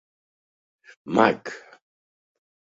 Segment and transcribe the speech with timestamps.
[1.15, 1.41] Mag: